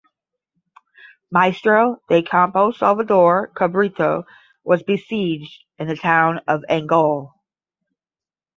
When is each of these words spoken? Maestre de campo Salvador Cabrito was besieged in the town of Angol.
Maestre 1.31 1.97
de 2.09 2.23
campo 2.23 2.71
Salvador 2.71 3.51
Cabrito 3.55 4.23
was 4.63 4.81
besieged 4.81 5.63
in 5.77 5.87
the 5.87 5.95
town 5.95 6.39
of 6.47 6.61
Angol. 6.67 7.33